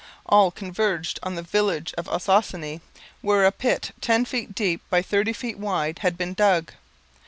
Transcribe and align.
All 0.25 0.49
converged 0.49 1.19
on 1.21 1.35
the 1.35 1.43
village 1.43 1.93
of 1.95 2.07
Ossossane, 2.09 2.81
where 3.21 3.45
a 3.45 3.51
pit 3.51 3.93
ten 4.01 4.25
feet 4.25 4.55
deep 4.55 4.81
by 4.89 5.03
thirty 5.03 5.31
feet 5.31 5.59
wide 5.59 5.99
had 5.99 6.17
been 6.17 6.33
dug. 6.33 6.71